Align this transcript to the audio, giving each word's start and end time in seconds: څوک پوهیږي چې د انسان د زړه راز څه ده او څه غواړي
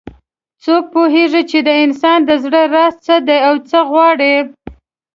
څوک 0.63 0.83
پوهیږي 0.93 1.41
چې 1.51 1.59
د 1.67 1.69
انسان 1.83 2.19
د 2.25 2.31
زړه 2.43 2.61
راز 2.73 2.95
څه 3.05 3.15
ده 3.27 3.37
او 3.47 3.55
څه 3.69 3.79
غواړي 3.89 4.35